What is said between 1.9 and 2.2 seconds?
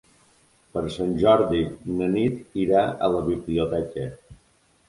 na